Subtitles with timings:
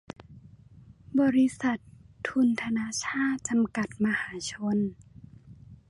[1.19, 1.77] บริษัท
[2.27, 4.77] ทุนธนชาต จำกัด มหาชน